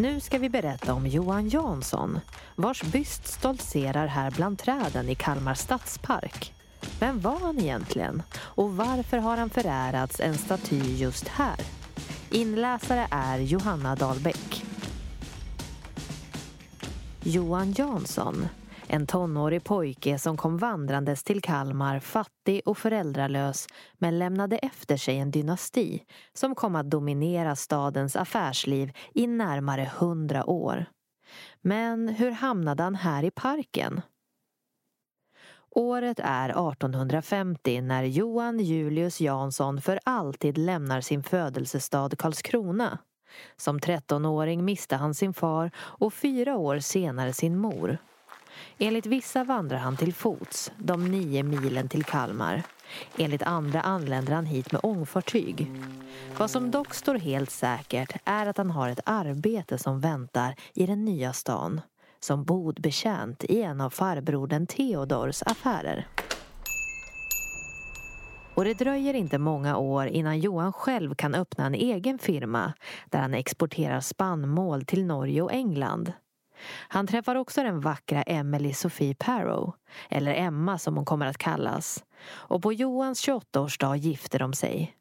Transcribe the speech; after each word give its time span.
Nu 0.00 0.20
ska 0.20 0.38
vi 0.38 0.48
berätta 0.48 0.94
om 0.94 1.06
Johan 1.06 1.48
Jansson, 1.48 2.20
vars 2.56 2.82
byst 2.82 3.26
stoltserar 3.26 4.06
här 4.06 4.30
bland 4.30 4.58
träden 4.58 5.08
i 5.08 5.14
Kalmar 5.14 5.54
stadspark. 5.54 6.52
Vem 7.00 7.20
var 7.20 7.40
han 7.40 7.58
egentligen? 7.58 8.22
Och 8.36 8.76
varför 8.76 9.18
har 9.18 9.36
han 9.36 9.50
förärats 9.50 10.20
en 10.20 10.38
staty 10.38 10.80
just 10.80 11.28
här? 11.28 11.56
Inläsare 12.30 13.06
är 13.10 13.38
Johanna 13.38 13.96
Dahlbäck. 13.96 14.64
Johan 17.22 17.72
Jansson 17.72 18.48
en 18.92 19.06
tonårig 19.06 19.64
pojke 19.64 20.18
som 20.18 20.36
kom 20.36 20.58
vandrandes 20.58 21.22
till 21.24 21.42
Kalmar 21.42 22.00
fattig 22.00 22.62
och 22.64 22.78
föräldralös 22.78 23.66
men 23.98 24.18
lämnade 24.18 24.58
efter 24.58 24.96
sig 24.96 25.18
en 25.18 25.30
dynasti 25.30 26.04
som 26.32 26.54
kom 26.54 26.76
att 26.76 26.90
dominera 26.90 27.56
stadens 27.56 28.16
affärsliv 28.16 28.92
i 29.14 29.26
närmare 29.26 29.90
hundra 29.98 30.50
år. 30.50 30.84
Men 31.60 32.08
hur 32.08 32.30
hamnade 32.30 32.82
han 32.82 32.94
här 32.94 33.22
i 33.22 33.30
parken? 33.30 34.00
Året 35.70 36.20
är 36.22 36.48
1850 36.48 37.80
när 37.80 38.02
Johan 38.02 38.58
Julius 38.58 39.20
Jansson 39.20 39.80
för 39.80 40.00
alltid 40.04 40.58
lämnar 40.58 41.00
sin 41.00 41.22
födelsestad 41.22 42.18
Karlskrona. 42.18 42.98
Som 43.56 43.78
13-åring 43.78 44.64
miste 44.64 44.96
han 44.96 45.14
sin 45.14 45.34
far 45.34 45.70
och 45.76 46.14
fyra 46.14 46.56
år 46.56 46.78
senare 46.78 47.32
sin 47.32 47.58
mor. 47.58 47.98
Enligt 48.78 49.06
vissa 49.06 49.44
vandrar 49.44 49.78
han 49.78 49.96
till 49.96 50.14
fots, 50.14 50.72
de 50.78 51.10
nio 51.10 51.42
milen 51.42 51.88
till 51.88 52.04
Kalmar. 52.04 52.62
Enligt 53.18 53.42
andra 53.42 53.80
anländer 53.80 54.32
han 54.32 54.46
hit 54.46 54.72
med 54.72 54.80
ångfartyg. 54.84 55.70
Vad 56.38 56.50
som 56.50 56.70
dock 56.70 56.94
står 56.94 57.14
helt 57.14 57.50
säkert 57.50 58.16
är 58.24 58.46
att 58.46 58.56
han 58.56 58.70
har 58.70 58.88
ett 58.88 59.00
arbete 59.04 59.78
som 59.78 60.00
väntar 60.00 60.54
i 60.74 60.86
den 60.86 61.04
nya 61.04 61.32
stan. 61.32 61.80
Som 62.20 62.44
bodbetjänt 62.44 63.44
i 63.44 63.62
en 63.62 63.80
av 63.80 63.90
farbrodern 63.90 64.66
Theodors 64.66 65.42
affärer. 65.42 66.06
Och 68.54 68.64
det 68.64 68.74
dröjer 68.74 69.14
inte 69.14 69.38
många 69.38 69.76
år 69.76 70.06
innan 70.06 70.40
Johan 70.40 70.72
själv 70.72 71.14
kan 71.14 71.34
öppna 71.34 71.66
en 71.66 71.74
egen 71.74 72.18
firma 72.18 72.72
där 73.06 73.18
han 73.18 73.34
exporterar 73.34 74.00
spannmål 74.00 74.84
till 74.84 75.04
Norge 75.04 75.42
och 75.42 75.52
England. 75.52 76.12
Han 76.88 77.06
träffar 77.06 77.34
också 77.34 77.62
den 77.62 77.80
vackra 77.80 78.22
Emily 78.22 78.72
Sophie 78.72 79.14
Parrow, 79.14 79.72
eller 80.08 80.34
Emma 80.34 80.78
som 80.78 80.96
hon 80.96 81.04
kommer 81.04 81.26
att 81.26 81.38
kallas. 81.38 82.04
Och 82.22 82.62
på 82.62 82.72
Johans 82.72 83.28
28-årsdag 83.28 83.96
gifter 83.96 84.38
de 84.38 84.52
sig. 84.52 84.96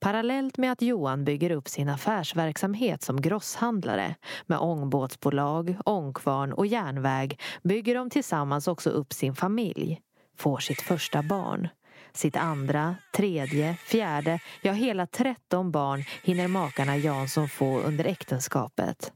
Parallellt 0.00 0.58
med 0.58 0.72
att 0.72 0.82
Johan 0.82 1.24
bygger 1.24 1.50
upp 1.50 1.68
sin 1.68 1.88
affärsverksamhet 1.88 3.02
som 3.02 3.20
grosshandlare 3.20 4.14
med 4.46 4.58
ångbåtsbolag, 4.58 5.76
ångkvarn 5.84 6.52
och 6.52 6.66
järnväg 6.66 7.40
bygger 7.62 7.94
de 7.94 8.10
tillsammans 8.10 8.68
också 8.68 8.90
upp 8.90 9.12
sin 9.12 9.34
familj, 9.34 10.00
får 10.38 10.58
sitt 10.58 10.80
första 10.80 11.22
barn. 11.22 11.68
Sitt 12.12 12.36
andra, 12.36 12.96
tredje, 13.16 13.74
fjärde, 13.74 14.38
ja 14.62 14.72
hela 14.72 15.06
tretton 15.06 15.70
barn 15.70 16.04
hinner 16.24 16.48
makarna 16.48 16.96
Jansson 16.96 17.48
få 17.48 17.80
under 17.80 18.04
äktenskapet. 18.04 19.12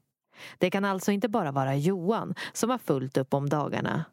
Det 0.59 0.71
kan 0.71 0.85
alltså 0.85 1.13
inte 1.13 1.29
bara 1.29 1.53
vara 1.53 1.77
Johan 1.77 2.35
som 2.53 2.71
har 2.71 2.79
fullt 2.79 3.17
upp 3.17 3.35
om 3.35 3.49
dagarna. 3.49 4.05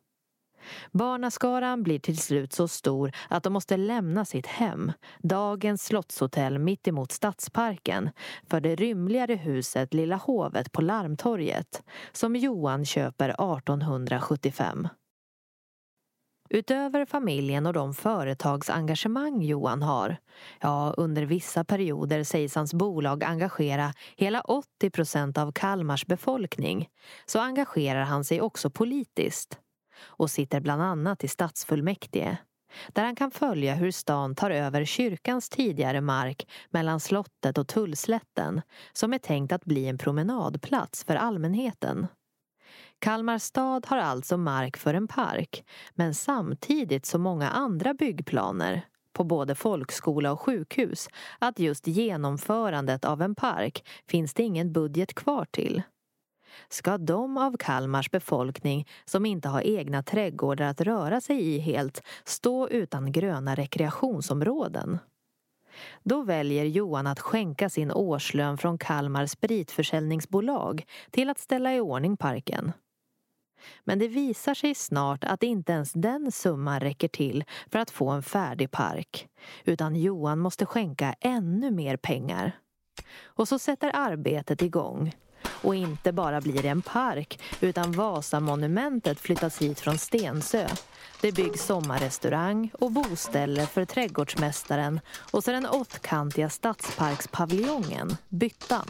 Barnaskaran 0.92 1.84
blir 1.84 2.00
till 2.00 2.17
slut 2.17 2.53
så 2.53 2.67
stor 2.67 3.11
att 3.30 3.44
de 3.44 3.53
måste 3.53 3.78
lämna 3.78 4.26
sitt 4.26 4.48
hem, 4.48 4.92
dagens 5.20 5.86
slottshotell 5.86 6.59
mittemot 6.59 7.11
Stadsparken, 7.11 8.09
för 8.50 8.61
det 8.61 8.76
rymligare 8.76 9.36
huset 9.36 9.94
Lilla 9.94 10.16
Hovet 10.16 10.72
på 10.72 10.81
Larmtorget, 10.81 11.84
som 12.11 12.36
Johan 12.36 12.86
köper 12.86 13.30
1875. 13.30 14.88
Utöver 16.49 17.05
familjen 17.05 17.65
och 17.65 17.73
de 17.73 17.93
företagsengagemang 17.93 19.42
Johan 19.42 19.82
har, 19.82 20.17
ja 20.61 20.93
under 20.98 21.23
vissa 21.23 21.64
perioder 21.64 22.23
sägs 22.23 22.55
hans 22.55 22.73
bolag 22.73 23.23
engagera 23.23 23.93
hela 24.17 24.42
80 24.42 24.89
procent 24.89 25.38
av 25.38 25.52
Kalmars 25.52 26.05
befolkning, 26.05 26.89
så 27.26 27.39
engagerar 27.39 28.04
han 28.04 28.23
sig 28.23 28.42
också 28.42 28.70
politiskt 28.70 29.59
och 30.02 30.32
sitter 30.32 30.59
bland 30.59 30.82
annat 30.82 31.23
i 31.23 31.27
stadsfullmäktige 31.27 32.38
där 32.93 33.04
han 33.04 33.15
kan 33.15 33.32
följa 33.32 33.76
hur 33.76 33.92
stan 33.92 34.36
tar 34.36 34.52
över 34.52 34.86
kyrkans 34.86 35.49
tidigare 35.49 36.02
mark 36.02 36.49
mellan 36.70 36.99
slottet 36.99 37.58
och 37.58 37.67
Tullslätten 37.67 38.61
som 38.93 39.14
är 39.14 39.17
tänkt 39.17 39.52
att 39.52 39.65
bli 39.65 39.88
en 39.88 39.98
promenadplats 39.98 41.04
för 41.04 41.15
allmänheten. 41.15 42.08
Kalmar 42.99 43.37
stad 43.37 43.86
har 43.86 43.98
alltså 43.98 44.37
mark 44.37 44.77
för 44.77 44.93
en 44.93 45.08
park 45.08 45.64
men 45.93 46.14
samtidigt 46.14 47.05
så 47.05 47.20
många 47.20 47.49
andra 47.49 47.93
byggplaner 47.93 48.86
på 49.14 49.23
både 49.23 49.55
folkskola 49.55 50.32
och 50.32 50.42
sjukhus 50.42 51.08
att 51.39 51.59
just 51.59 51.88
genomförandet 51.88 53.05
av 53.05 53.21
en 53.21 53.36
park 53.36 53.88
finns 54.08 54.33
det 54.33 54.43
ingen 54.43 54.73
budget 54.73 55.14
kvar 55.14 55.45
till. 55.52 55.82
Ska 56.70 56.98
de 56.98 57.38
av 57.38 57.58
Kalmars 57.58 58.11
befolkning 58.11 58.88
som 59.05 59.26
inte 59.26 59.49
har 59.49 59.61
egna 59.61 60.04
trädgårdar 60.04 60.65
att 60.65 60.82
röra 60.82 61.21
sig 61.21 61.42
i 61.42 61.59
helt 61.59 62.04
stå 62.23 62.70
utan 62.70 63.11
gröna 63.11 63.55
rekreationsområden? 63.55 64.99
Då 66.04 66.23
väljer 66.23 66.65
Johan 66.65 67.08
att 67.08 67.20
skänka 67.20 67.70
sin 67.70 67.92
årslön 67.92 68.58
från 68.58 68.77
Kalmar 68.77 69.26
spritförsäljningsbolag 69.26 70.83
till 71.11 71.30
att 71.30 71.39
ställa 71.39 71.76
i 71.76 71.80
ordning 71.80 72.17
parken. 72.17 72.71
Men 73.83 73.99
det 73.99 74.08
visar 74.08 74.53
sig 74.53 74.75
snart 74.75 75.23
att 75.23 75.43
inte 75.43 75.71
ens 75.71 75.93
den 75.93 76.31
summan 76.31 76.80
räcker 76.80 77.08
till 77.08 77.43
för 77.71 77.80
att 77.80 77.92
få 77.92 78.09
en 78.09 78.23
färdig 78.23 78.71
park. 78.71 79.27
Utan 79.65 79.95
Johan 79.95 80.39
måste 80.39 80.65
skänka 80.65 81.15
ännu 81.20 81.71
mer 81.71 81.97
pengar. 81.97 82.59
Och 83.23 83.47
så 83.47 83.59
sätter 83.59 83.92
arbetet 83.93 84.61
igång. 84.61 85.14
Och 85.61 85.75
inte 85.75 86.11
bara 86.11 86.42
blir 86.42 86.61
det 86.61 86.70
en 86.70 86.81
park 86.81 87.39
utan 87.61 87.92
Vasamonumentet 87.92 89.20
flyttas 89.20 89.61
hit 89.61 89.80
från 89.80 89.97
Stensö. 89.97 90.67
Det 91.21 91.31
byggs 91.31 91.65
sommarrestaurang 91.65 92.71
och 92.73 92.91
boställe 92.91 93.65
för 93.65 93.86
trädgårdsmästaren 93.86 94.99
och 95.31 95.43
så 95.43 95.52
den 95.52 95.65
åttkantiga 95.65 96.49
stadsparkspaviljongen, 96.49 98.17
Byttan. 98.30 98.87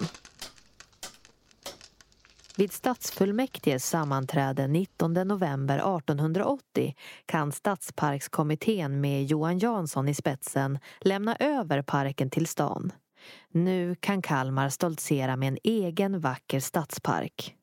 Vid 2.60 2.72
stadsfullmäktiges 2.72 3.90
sammanträde 3.90 4.68
19 4.68 5.14
november 5.14 5.76
1880 5.76 6.96
kan 7.26 7.52
Stadsparkskommittén 7.52 9.02
med 9.02 9.26
Johan 9.26 9.60
Jansson 9.60 10.08
i 10.08 10.14
spetsen 10.14 10.80
lämna 11.02 11.36
över 11.36 11.82
parken 11.82 12.30
till 12.30 12.48
stan. 12.48 12.92
Nu 13.50 13.96
kan 13.96 14.22
Kalmar 14.22 14.70
stoltsera 14.70 15.36
med 15.36 15.48
en 15.48 15.58
egen 15.64 16.20
vacker 16.20 16.60
stadspark. 16.60 17.56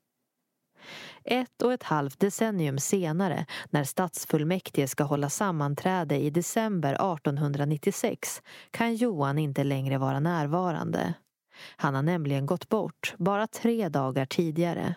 Ett 1.25 1.63
och 1.63 1.73
ett 1.73 1.83
halvt 1.83 2.21
decennium 2.21 2.79
senare, 2.79 3.47
när 3.71 3.85
stadsfullmäktige 3.85 4.89
ska 4.89 5.05
hålla 5.05 5.31
sammanträde 5.31 6.17
i 6.17 6.31
december 6.31 6.93
1896, 6.93 8.43
kan 8.71 8.95
Johan 8.95 9.39
inte 9.39 9.65
längre 9.65 9.99
vara 9.99 10.21
närvarande. 10.21 11.15
Han 11.77 11.95
har 11.95 12.03
nämligen 12.03 12.47
gått 12.47 12.69
bort 12.69 13.15
bara 13.19 13.47
tre 13.47 13.89
dagar 13.89 14.27
tidigare. 14.27 14.95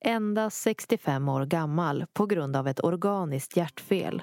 Endast 0.00 0.62
65 0.62 1.28
år 1.28 1.44
gammal 1.44 2.06
på 2.12 2.26
grund 2.26 2.56
av 2.56 2.68
ett 2.68 2.84
organiskt 2.84 3.56
hjärtfel. 3.56 4.22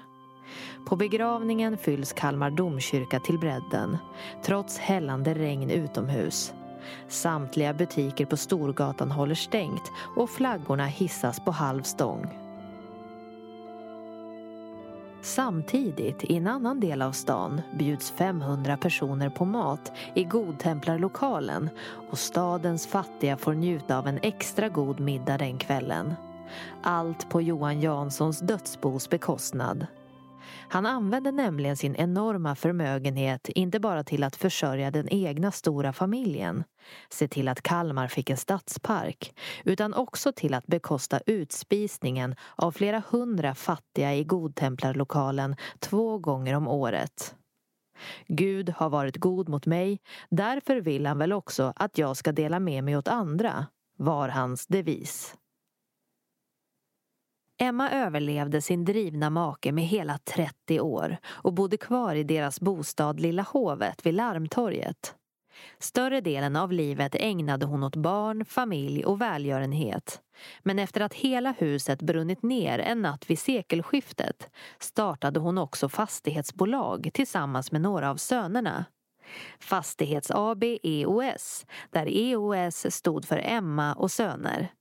På 0.88 0.96
begravningen 0.96 1.78
fylls 1.78 2.14
Kalmar 2.14 2.52
domkyrka 2.52 3.20
till 3.20 3.40
bredden, 3.40 3.98
trots 4.44 4.78
hällande 4.78 5.34
regn 5.34 5.70
utomhus. 5.70 6.54
Samtliga 7.08 7.74
butiker 7.74 8.26
på 8.26 8.38
Storgatan 8.38 9.12
håller 9.12 9.36
stängt 9.36 9.92
och 10.16 10.30
flaggorna 10.30 10.86
hissas 10.86 11.40
på 11.46 11.52
halv 11.52 11.82
stång. 11.82 12.45
Samtidigt, 15.26 16.24
i 16.24 16.36
en 16.36 16.48
annan 16.48 16.80
del 16.80 17.02
av 17.02 17.12
stan, 17.12 17.62
bjuds 17.78 18.12
500 18.12 18.78
personer 18.78 19.30
på 19.30 19.46
mat 19.46 19.92
i 20.14 20.24
Godtemplarlokalen 20.24 21.70
och 22.12 22.20
stadens 22.20 22.88
fattiga 22.88 23.38
får 23.38 23.54
njuta 23.54 23.98
av 23.98 24.08
en 24.08 24.20
extra 24.22 24.70
god 24.70 25.00
middag 25.00 25.38
den 25.38 25.58
kvällen. 25.58 26.14
Allt 26.82 27.30
på 27.30 27.42
Johan 27.42 27.82
Janssons 27.82 28.40
dödsbos 28.40 29.10
bekostnad. 29.10 29.88
Han 30.70 30.86
använde 30.86 31.32
nämligen 31.32 31.78
sin 31.78 31.96
enorma 31.96 32.56
förmögenhet 32.56 33.50
inte 33.50 33.80
bara 33.80 34.04
till 34.04 34.24
att 34.24 34.36
försörja 34.36 34.92
den 34.92 35.10
egna 35.10 35.52
stora 35.52 35.94
familjen, 35.94 36.64
se 37.10 37.28
till 37.28 37.48
att 37.48 37.62
Kalmar 37.62 38.08
fick 38.08 38.30
en 38.30 38.38
stadspark, 38.38 39.40
utan 39.64 39.94
också 39.94 40.32
till 40.32 40.54
att 40.54 40.68
bekosta 40.68 41.20
utspisningen 41.26 42.36
av 42.56 42.72
flera 42.72 43.04
hundra 43.10 43.56
fattiga 43.56 44.16
i 44.16 44.24
Godtemplarlokalen 44.24 45.56
två 45.80 46.18
gånger 46.18 46.54
om 46.54 46.68
året. 46.68 47.36
Gud 48.28 48.70
har 48.70 48.90
varit 48.90 49.18
god 49.18 49.50
mot 49.50 49.66
mig, 49.66 50.00
därför 50.30 50.82
vill 50.82 51.06
han 51.06 51.18
väl 51.18 51.34
också 51.34 51.74
att 51.76 51.98
jag 51.98 52.18
ska 52.18 52.32
dela 52.32 52.60
med 52.60 52.84
mig 52.84 52.98
åt 52.98 53.08
andra, 53.08 53.66
var 53.98 54.30
hans 54.30 54.68
devis. 54.68 55.36
Emma 57.58 57.92
överlevde 57.92 58.62
sin 58.62 58.86
drivna 58.86 59.30
make 59.30 59.72
med 59.72 59.84
hela 59.84 60.18
30 60.18 60.80
år 60.80 61.18
och 61.28 61.54
bodde 61.54 61.78
kvar 61.78 62.16
i 62.16 62.24
deras 62.24 62.60
bostad 62.60 63.20
Lilla 63.20 63.44
Hovet 63.44 64.06
vid 64.06 64.14
Larmtorget. 64.14 65.16
Större 65.80 66.22
delen 66.22 66.56
av 66.56 66.72
livet 66.72 67.16
ägnade 67.16 67.66
hon 67.66 67.84
åt 67.84 67.96
barn, 67.96 68.46
familj 68.46 69.06
och 69.06 69.22
välgörenhet. 69.22 70.22
Men 70.64 70.80
efter 70.80 71.02
att 71.02 71.14
hela 71.14 71.52
huset 71.52 72.02
brunnit 72.02 72.44
ner 72.44 72.80
en 72.80 73.02
natt 73.02 73.30
vid 73.30 73.40
sekelskiftet 73.40 74.50
startade 74.80 75.40
hon 75.40 75.58
också 75.58 75.90
fastighetsbolag 75.90 77.10
tillsammans 77.14 77.72
med 77.72 77.82
några 77.82 78.10
av 78.10 78.16
sönerna. 78.16 78.86
Fastighets 79.60 80.32
AB 80.32 80.64
EOS, 80.84 81.66
där 81.92 82.08
EOS 82.10 82.86
stod 82.96 83.26
för 83.26 83.42
Emma 83.44 83.94
och 83.94 84.12
söner. 84.12 84.72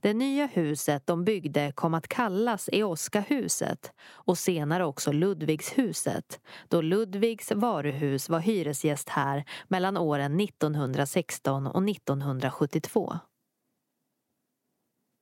Det 0.00 0.14
nya 0.14 0.46
huset 0.46 1.06
de 1.06 1.24
byggde 1.24 1.72
kom 1.74 1.94
att 1.94 2.08
kallas 2.08 2.68
Eoska-huset 2.72 3.92
och 4.10 4.38
senare 4.38 4.84
också 4.84 5.12
Ludvigshuset 5.12 6.40
då 6.68 6.80
Ludvigs 6.80 7.52
varuhus 7.52 8.28
var 8.28 8.40
hyresgäst 8.40 9.08
här 9.08 9.44
mellan 9.68 9.96
åren 9.96 10.40
1916 10.40 11.66
och 11.66 11.88
1972. 11.88 13.18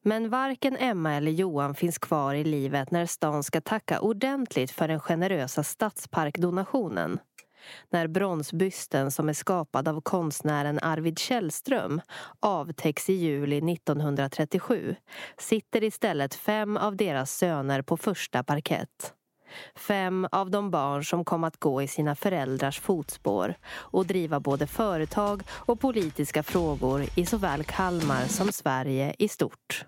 Men 0.05 0.29
varken 0.29 0.77
Emma 0.77 1.15
eller 1.15 1.31
Johan 1.31 1.75
finns 1.75 1.99
kvar 1.99 2.35
i 2.35 2.45
livet 2.45 2.91
när 2.91 3.07
stan 3.07 3.43
ska 3.43 3.61
tacka 3.61 4.01
ordentligt 4.01 4.71
för 4.71 4.89
den 4.89 5.01
generösa 5.01 5.63
stadsparkdonationen 5.63 7.19
när 7.91 8.07
bronsbysten 8.07 9.11
som 9.11 9.29
är 9.29 9.33
skapad 9.33 9.89
av 9.89 10.01
konstnären 10.01 10.79
Arvid 10.83 11.19
Källström 11.19 12.01
avtäcks 12.41 13.11
i 13.11 13.13
juli 13.13 13.73
1937 13.73 14.97
sitter 15.39 15.85
istället 15.85 16.35
fem 16.35 16.77
av 16.77 16.97
deras 16.97 17.33
söner 17.33 17.83
på 17.83 17.97
första 17.97 18.43
parkett. 18.43 19.13
Fem 19.77 20.29
av 20.33 20.51
de 20.51 20.71
barn 20.71 21.05
som 21.05 21.25
kom 21.25 21.45
att 21.45 21.57
gå 21.57 21.83
i 21.83 21.89
sina 21.89 22.15
föräldrars 22.15 22.81
fotspår 22.81 23.55
och 23.69 24.07
driva 24.07 24.41
både 24.41 24.67
företag 24.67 25.43
och 25.51 25.81
politiska 25.81 26.43
frågor 26.43 27.05
i 27.17 27.27
såväl 27.27 27.65
Kalmar 27.65 28.25
som 28.27 28.53
Sverige 28.53 29.15
i 29.19 29.29
stort. 29.29 29.85